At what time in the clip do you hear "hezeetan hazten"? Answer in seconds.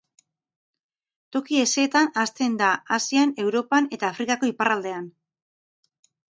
1.65-2.57